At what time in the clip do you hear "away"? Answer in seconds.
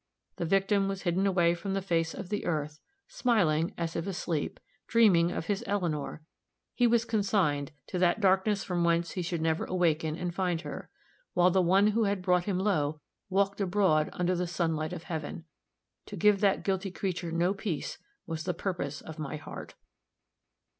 1.27-1.53